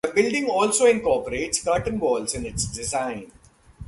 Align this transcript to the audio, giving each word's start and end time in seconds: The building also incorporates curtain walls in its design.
The 0.03 0.13
building 0.13 0.47
also 0.47 0.87
incorporates 0.87 1.63
curtain 1.63 1.99
walls 1.99 2.33
in 2.33 2.43
its 2.47 2.65
design. 2.65 3.31